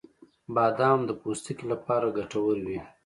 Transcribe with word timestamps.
•بادام 0.55 0.99
د 1.05 1.11
پوستکي 1.21 1.65
لپاره 1.71 2.13
ګټور 2.17 2.55
وي. 2.67 2.79